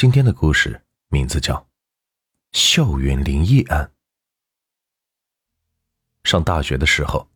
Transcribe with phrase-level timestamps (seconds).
[0.00, 0.80] 今天的故事
[1.10, 1.56] 名字叫
[2.52, 3.84] 《校园灵异案》。
[6.24, 7.28] 上大学的时候，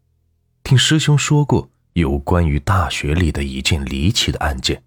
[0.63, 4.83] 听师兄说过有关于大学里的一件离奇的案件。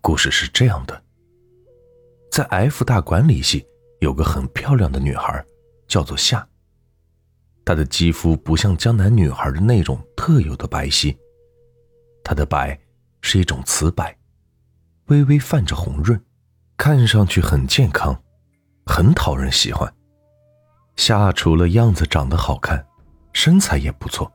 [0.00, 1.04] 故事是这样的：
[2.28, 3.64] 在 F 大管理系
[4.00, 5.46] 有个很漂亮的女孩，
[5.86, 6.44] 叫做夏。
[7.64, 11.16] 她的肌肤不像江南女孩的那种特有的白皙，
[12.24, 12.76] 她的白
[13.20, 14.18] 是一种瓷白，
[15.06, 16.20] 微微泛着红润。
[16.84, 18.20] 看上去很健康，
[18.84, 19.88] 很讨人喜欢。
[20.96, 22.84] 夏除了样子长得好看，
[23.32, 24.28] 身材也不错，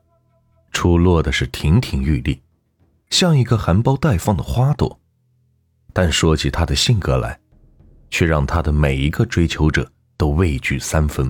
[0.71, 2.41] 出落的是亭亭玉立，
[3.09, 4.98] 像一个含苞待放的花朵。
[5.91, 7.38] 但说起她的性格来，
[8.09, 11.29] 却让她的每一个追求者都畏惧三分。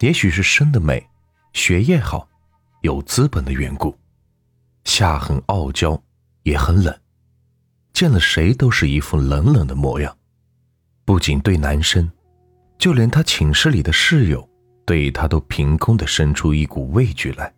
[0.00, 1.02] 也许是生的美，
[1.54, 2.28] 学业好，
[2.82, 3.96] 有资本的缘故，
[4.84, 5.98] 夏很傲娇，
[6.42, 6.99] 也很冷。
[7.92, 10.16] 见了谁都是一副冷冷的模样，
[11.04, 12.10] 不仅对男生，
[12.78, 14.48] 就连他寝室里的室友，
[14.86, 17.52] 对他都凭空的生出一股畏惧来。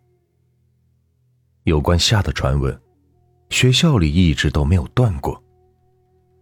[1.63, 2.77] 有关夏的传闻，
[3.49, 5.41] 学校里一直都没有断过，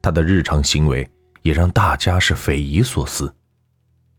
[0.02, 1.08] 他的日常行为
[1.44, 3.32] 也让大家是匪夷所思。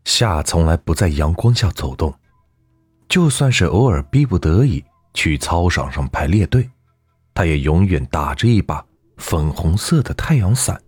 [0.05, 2.13] 夏从来不在阳光下走动，
[3.09, 4.83] 就算是偶尔逼不得已
[5.13, 6.69] 去操场上排列队，
[7.33, 8.85] 他也永远打着一把。
[9.23, 10.79] 粉红色的太阳伞。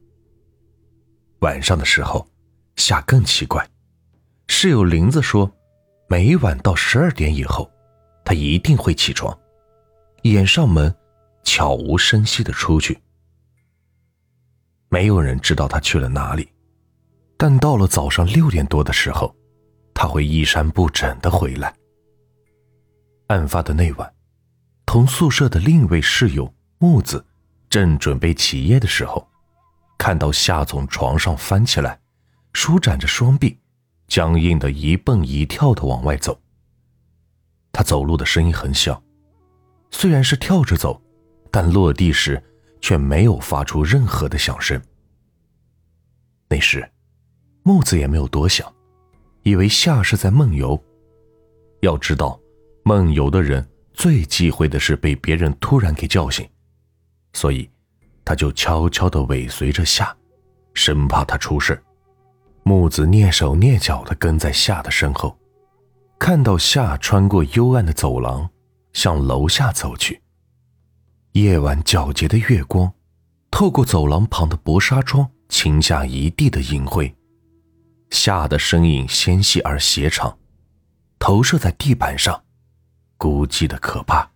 [1.39, 2.27] 晚上的时候，
[2.75, 3.65] 夏更奇怪。
[4.47, 5.49] 室友林子说，
[6.09, 7.71] 每晚到十二点以后，
[8.25, 9.35] 他一定会起床，
[10.23, 10.93] 掩上门，
[11.45, 12.99] 悄无声息的出去。
[14.89, 16.51] 没有人知道他去了哪里，
[17.37, 19.33] 但到了早上六点多的时候，
[19.93, 21.73] 他会衣衫不整的回来。
[23.27, 24.13] 案发的那晚，
[24.85, 27.25] 同宿舍的另一位室友木子。
[27.75, 29.27] 正准备起夜的时候，
[29.97, 31.99] 看到夏从床上翻起来，
[32.53, 33.59] 舒展着双臂，
[34.07, 36.39] 僵硬的一蹦一跳的往外走。
[37.73, 39.03] 他走路的声音很小，
[39.91, 41.01] 虽然是跳着走，
[41.51, 42.41] 但落地时
[42.79, 44.81] 却没有发出任何的响声。
[46.47, 46.89] 那时，
[47.63, 48.73] 木子也没有多想，
[49.43, 50.81] 以为夏是在梦游。
[51.81, 52.39] 要知道，
[52.85, 56.47] 梦游的人最忌讳的是被别人突然给叫醒。
[57.35, 57.69] 所以，
[58.23, 60.15] 他就悄悄地尾随着夏，
[60.73, 61.83] 生怕他出事。
[62.63, 65.37] 木子蹑手蹑脚地跟在夏的身后，
[66.17, 68.49] 看到夏穿过幽暗的走廊，
[68.93, 70.21] 向楼下走去。
[71.33, 72.89] 夜晚皎洁的月光，
[73.51, 77.13] 透过走廊旁的薄纱窗，倾下一地的银灰。
[78.11, 80.37] 夏的身影纤细而斜长，
[81.19, 82.41] 投射在地板上，
[83.17, 84.31] 孤寂的可怕。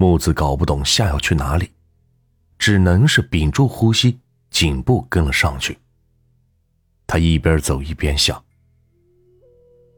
[0.00, 1.72] 木子搞不懂夏要去哪里，
[2.56, 5.76] 只能是屏住呼吸，紧步跟了上去。
[7.04, 8.44] 他一边走一边想：“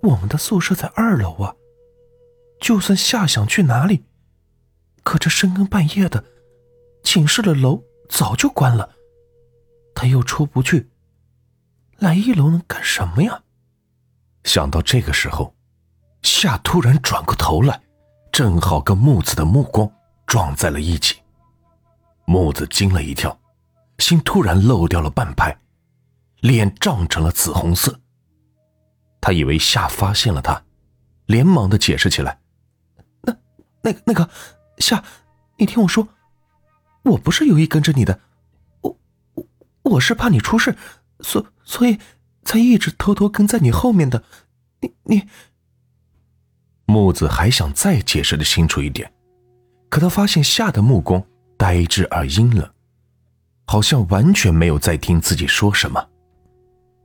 [0.00, 1.54] 我们的宿舍在二楼啊，
[2.62, 4.06] 就算夏想去哪里，
[5.02, 6.24] 可这深更半夜的，
[7.02, 8.96] 寝室的楼早就关了，
[9.94, 10.88] 他又出不去，
[11.98, 13.42] 来一楼能干什么呀？”
[14.44, 15.54] 想到这个时候，
[16.22, 17.82] 夏突然转过头来。
[18.40, 19.92] 正好跟木子的目光
[20.26, 21.20] 撞在了一起，
[22.24, 23.38] 木子惊了一跳，
[23.98, 25.54] 心突然漏掉了半拍，
[26.40, 28.00] 脸涨成了紫红色。
[29.20, 30.64] 他以为夏发现了他，
[31.26, 32.40] 连忙的解释起来
[33.20, 33.36] ：“那、
[33.82, 34.30] 那、那个
[34.78, 35.04] 夏，
[35.58, 36.08] 你听我说，
[37.02, 38.20] 我不是有意跟着你的，
[38.80, 38.96] 我、
[39.34, 39.46] 我、
[39.82, 40.74] 我是怕你出事，
[41.20, 41.98] 所所以
[42.42, 44.24] 才一直偷偷跟在你后面的。
[44.80, 45.28] 你、你。”
[46.90, 49.10] 木子还想再解释的清楚一点，
[49.88, 51.22] 可他发现夏的目光
[51.56, 52.68] 呆滞而阴冷，
[53.66, 56.04] 好像完全没有在听自己说什么。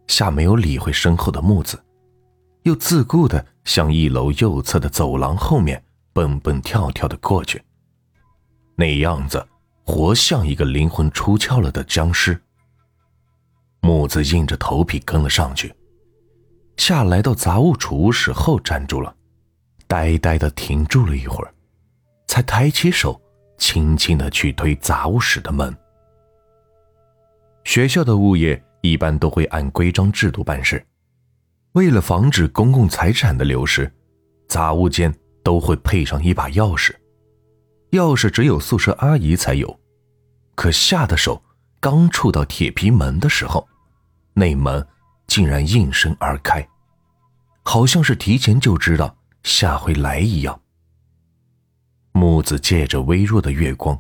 [0.08, 1.80] 夏没有理会身后的木子，
[2.64, 5.82] 又自顾的向一楼右侧的走廊后面
[6.14, 7.62] 蹦蹦跳跳的过去，
[8.76, 9.46] 那样子
[9.84, 12.42] 活像一个灵魂出窍了的僵尸。
[13.82, 15.72] 木子硬着头皮跟了上去，
[16.78, 19.16] 夏来到杂物储物室后站住了。
[19.96, 21.54] 呆呆的停住了一会儿，
[22.28, 23.18] 才抬起手，
[23.58, 25.74] 轻轻的去推杂物室的门。
[27.64, 30.86] 学校的物业一般都会按规章制度办事，
[31.72, 33.90] 为了防止公共财产的流失，
[34.50, 36.94] 杂物间都会配上一把钥匙。
[37.92, 39.80] 钥匙只有宿舍阿姨才有，
[40.56, 41.42] 可夏的手
[41.80, 43.66] 刚触到铁皮门的时候，
[44.34, 44.86] 那门
[45.26, 46.68] 竟然应声而开，
[47.64, 49.16] 好像是提前就知道。
[49.46, 50.60] 夏回来一样。
[52.14, 53.98] 木子借着微弱的月光，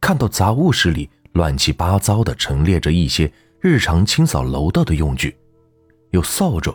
[0.00, 3.30] 看到杂物室里乱七八糟的陈列着一些
[3.60, 5.36] 日常清扫楼道的用具，
[6.10, 6.72] 有扫帚、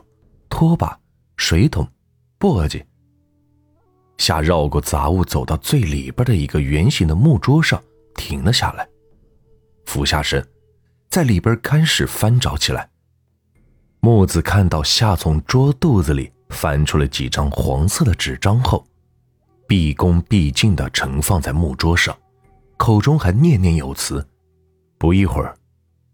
[0.49, 0.99] 拖把、
[1.37, 1.87] 水桶、
[2.37, 2.83] 簸箕。
[4.17, 7.81] 夏绕过杂物，走到最里边的一个圆形的木桌上，
[8.15, 8.85] 停了下来，
[9.85, 10.45] 俯下身，
[11.09, 12.89] 在里边开始翻找起来。
[14.01, 18.85] 木子看到夏从桌肚子里翻出了几张黄色的纸张后，
[19.67, 22.17] 毕恭毕敬地盛放在木桌上，
[22.77, 24.27] 口中还念念有词。
[24.97, 25.55] 不一会儿，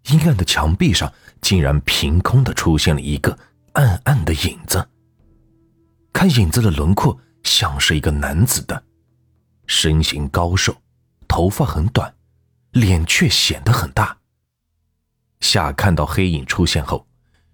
[0.09, 1.11] 阴暗的墙壁上
[1.41, 3.37] 竟然凭空的出现了一个
[3.73, 4.87] 暗暗的影子。
[6.13, 7.19] 看影子的轮廓。
[7.45, 8.83] 像是一个男子的，
[9.67, 10.75] 身形高瘦，
[11.27, 12.11] 头发很短，
[12.71, 14.17] 脸却显得很大。
[15.41, 17.05] 夏看到黑影出现后，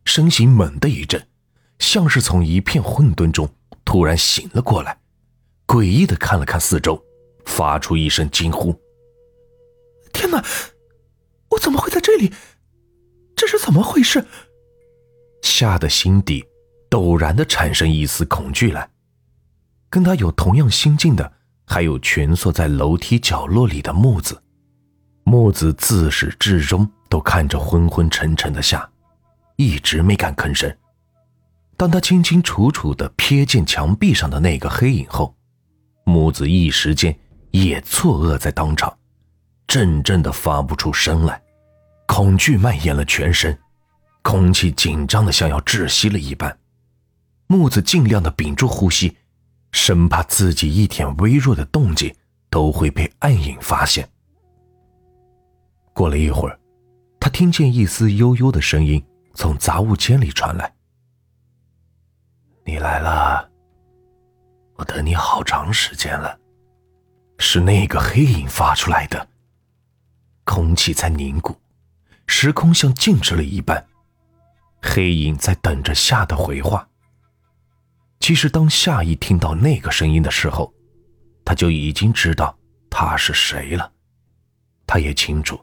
[0.06, 1.28] 身形猛地一震，
[1.82, 3.50] 像是从一片混沌中
[3.84, 4.96] 突然醒了过来，
[5.66, 7.04] 诡异的看了看四周，
[7.44, 8.80] 发出一声惊呼
[10.14, 10.42] ：“天哪！
[11.50, 12.32] 我怎么会在这里？
[13.36, 14.24] 这是怎么回事？”
[15.42, 16.46] 吓得心底
[16.88, 18.88] 陡然的产生一丝恐惧来。
[19.90, 21.34] 跟他有同样心境的，
[21.66, 24.40] 还有蜷缩在楼梯角落里的木子。
[25.24, 28.88] 木子自始至终都看着昏昏沉沉的夏，
[29.56, 30.74] 一直没敢吭声。
[31.82, 35.36] 当他清清楚楚的瞥见墙壁上的那个黑影后，
[36.04, 37.18] 木子一时间
[37.50, 38.96] 也错愕在当场，
[39.66, 41.42] 阵阵的发不出声来，
[42.06, 43.58] 恐惧蔓延了全身，
[44.22, 46.56] 空气紧张的像要窒息了一般。
[47.48, 49.18] 木子尽量的屏住呼吸。
[49.72, 52.14] 生怕自己一点微弱的动静
[52.52, 54.08] 都会被暗影发现。
[55.96, 56.60] 过了一会儿，
[57.20, 59.04] 他听见一丝悠悠的声音
[59.34, 60.72] 从杂物间里传来
[62.64, 63.50] ：“你来了，
[64.76, 66.38] 我等你好长时间了。”
[67.44, 69.28] 是那个黑影发出来的。
[70.44, 71.56] 空气在凝固，
[72.28, 73.84] 时空像静止了一般，
[74.82, 76.88] 黑影在等着夏的回话。
[78.20, 80.72] 其实，当夏一听到那个声音的时候，
[81.44, 82.56] 他就已经知道
[82.90, 83.92] 他是谁了。
[84.86, 85.60] 他也清楚，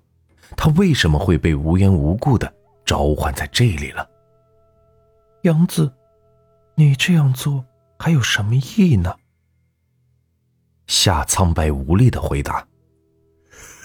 [0.56, 2.52] 他为什么会被无缘无故的
[2.84, 4.08] 召唤在这里了。
[5.42, 5.92] 杨子，
[6.78, 7.66] 你这样做
[7.98, 9.12] 还有什么意义呢？
[10.86, 12.64] 夏苍白无力的回答：“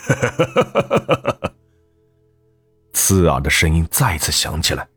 [2.94, 4.88] 刺耳的声音再次响起来，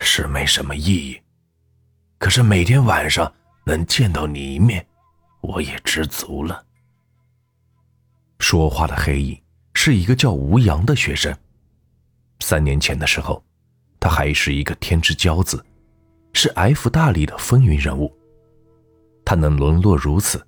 [0.00, 1.22] 是没什么意义。”
[2.18, 3.32] 可是每天晚上
[3.64, 4.84] 能见到你一面，
[5.40, 6.66] 我也知足了。
[8.40, 9.40] 说话的黑影
[9.74, 11.32] 是一个叫吴阳的学生。
[12.40, 13.44] 三年前的时候，
[14.00, 15.64] 他还是一个天之骄子，
[16.40, 18.16] 是 F 大里的风云人物。
[19.24, 20.40] 他能沦落如此，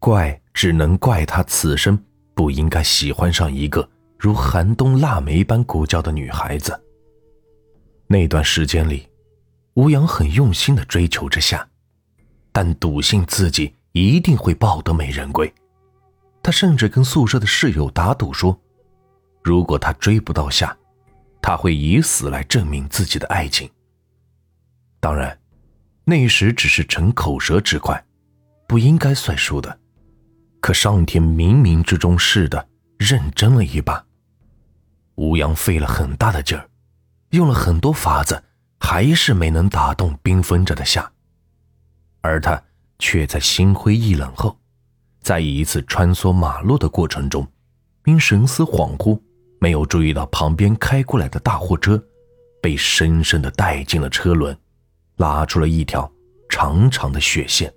[0.00, 1.96] 怪只能怪他此生
[2.34, 3.88] 不应该喜欢上一个
[4.18, 6.76] 如寒冬腊梅般古娇的女孩子。
[8.08, 9.08] 那段时间里。
[9.74, 11.68] 吴阳很用心的追求着夏，
[12.52, 15.52] 但笃信自己一定会抱得美人归。
[16.42, 18.56] 他甚至跟宿舍的室友打赌说，
[19.42, 20.76] 如果他追不到夏，
[21.40, 23.68] 他会以死来证明自己的爱情。
[25.04, 25.38] 当然，
[26.06, 28.02] 那时只是逞口舌之快，
[28.66, 29.78] 不应该算数的。
[30.62, 32.66] 可上天冥冥之中似的
[32.96, 34.02] 认真了一把。
[35.16, 36.66] 吴阳费了很大的劲儿，
[37.32, 38.42] 用了很多法子。
[38.80, 41.10] 还是没能打动冰封着的夏，
[42.22, 42.62] 而他
[42.98, 44.58] 却在心灰意冷后，
[45.20, 47.46] 在一次穿梭马路的过程中，
[48.04, 49.20] 因神思恍惚，
[49.58, 52.02] 没有注意到旁边开过来的大货车，
[52.62, 54.54] 被深深的带进了车轮，
[55.16, 56.10] 拉出了一条
[56.48, 57.72] 长长的血线。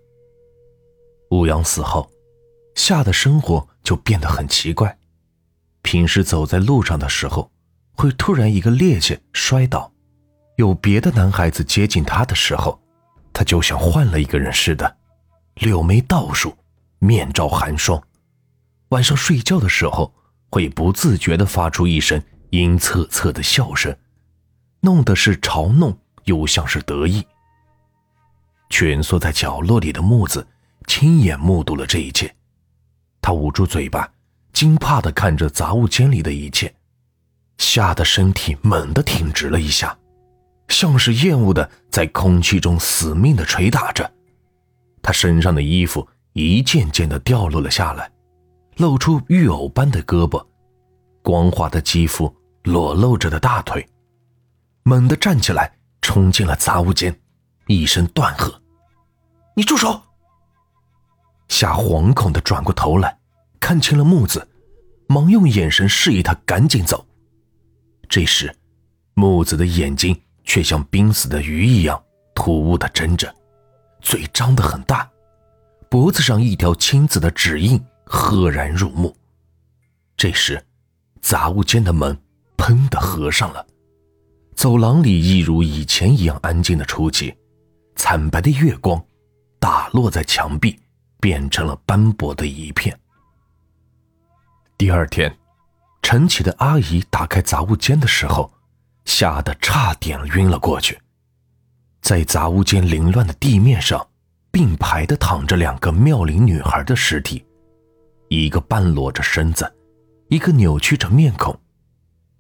[1.30, 2.10] 吴阳死后，
[2.76, 4.98] 夏的生活就变得很奇怪，
[5.82, 7.52] 平时走在路上的时候，
[7.94, 9.92] 会突然一个趔趄摔倒。
[10.56, 12.80] 有别的男孩子接近他的时候，
[13.34, 14.98] 他就像换了一个人似的，
[15.56, 16.56] 柳眉倒竖，
[17.00, 18.02] 面罩寒霜。
[18.90, 20.14] 晚上睡觉的时候，
[20.50, 23.96] 会不自觉地发出一声阴恻恻的笑声，
[24.80, 27.26] 弄得是嘲弄又像是得意。
[28.70, 30.46] 蜷缩在角落里的木子
[30.86, 32.34] 亲眼目睹了这一切，
[33.22, 34.10] 他捂住嘴巴，
[34.54, 36.74] 惊怕地看着杂物间里的一切，
[37.58, 39.98] 吓得身体猛地挺直了一下。
[40.68, 44.12] 像是厌恶的在空气中死命的捶打着，
[45.02, 48.12] 他身上的衣服一件件的掉落了下来，
[48.76, 50.46] 露出玉藕般的胳膊，
[51.22, 53.88] 光滑的肌肤，裸露着的大腿，
[54.84, 55.72] 猛地站起来，
[56.08, 57.14] 冲进了杂物间，
[57.66, 58.62] 一声断喝
[59.58, 60.02] ：“你住手！”
[61.50, 63.20] 夏惶恐的转过头来，
[63.60, 64.48] 看清了木子，
[65.08, 67.06] 忙用眼神示意他赶紧走。
[68.08, 68.56] 这时，
[69.16, 72.02] 木子的眼睛却像濒死的鱼一样
[72.34, 73.36] 突兀的睁着，
[74.00, 75.12] 嘴张得很大，
[75.90, 79.14] 脖子上一条青紫的指印赫然入目。
[80.16, 80.66] 这时，
[81.22, 82.18] 杂物间的门
[82.56, 83.68] 砰的合上了，
[84.58, 87.32] 走廊里一如以前一样安静的出奇，
[87.96, 89.00] 惨白的月光
[89.60, 90.76] 打落在墙壁，
[91.20, 93.00] 变成了斑驳的一片。
[94.76, 95.32] 第二天，
[96.02, 98.52] 晨起的阿姨打开杂物间的时候，
[99.06, 100.98] 吓得差点晕了过去。
[102.02, 104.08] 在杂物间凌乱的地面上，
[104.50, 107.46] 并排的躺着两个妙龄女孩的尸体，
[108.28, 109.72] 一个半裸着身子，
[110.30, 111.56] 一个扭曲着面孔，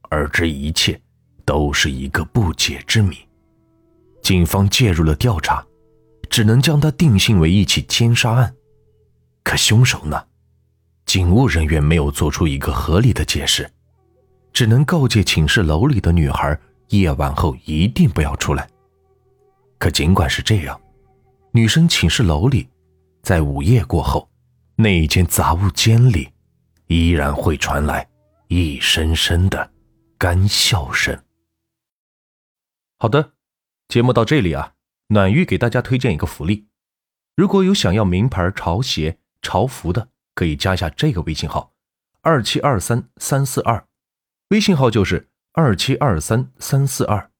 [0.09, 1.00] 而这一切
[1.48, 3.16] 都是一个不解之谜。
[4.22, 5.66] 警方介入了调查，
[6.30, 8.54] 只能将它定性为一起奸杀案。
[9.44, 10.22] 可凶手呢？
[11.06, 13.66] 警务人员没有做出一个合理的解释，
[14.51, 18.68] 只能告诫寝室楼里的女孩夜晚后一定不要出来。
[19.77, 20.77] 可尽管是这样，
[21.51, 22.68] 女生寝室楼里，
[23.24, 24.27] 在午夜过后，
[24.75, 26.27] 那一间杂物间里，
[26.88, 28.06] 依然会传来
[28.50, 29.72] 一声声的
[30.18, 31.18] 干笑声。
[32.98, 33.34] 好的，
[33.88, 34.74] 节目到这里啊，
[35.08, 36.68] 暖玉给大家推荐一个福利，
[37.36, 40.10] 如果有想要名牌潮鞋、潮服的。
[40.38, 41.74] 可以加一下这个微信号，
[42.22, 43.88] 二七二三三四二，
[44.50, 47.32] 微信号就是二七二三三四二，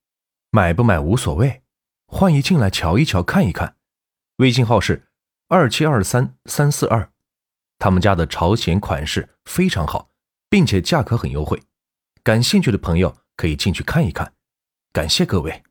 [0.50, 1.62] 买不买无所谓，
[2.08, 3.76] 欢迎进来瞧一瞧看一看。
[4.38, 5.10] 微信号是
[5.48, 7.12] 二七二三三四二，
[7.78, 10.10] 他们家的潮鞋款式非常好，
[10.50, 11.62] 并且价格很优惠，
[12.24, 14.34] 感兴趣的朋友可以进去看一看。
[14.98, 15.67] 感谢各位。